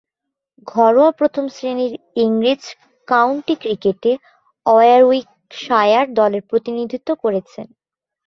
[0.67, 1.93] ঘরোয়া প্রথম-শ্রেণীর
[2.23, 2.63] ইংরেজ
[3.07, 4.11] কাউন্টি ক্রিকেটে
[4.65, 7.67] ওয়ারউইকশায়ার দলের প্রতিনিধিত্ব করেছেন।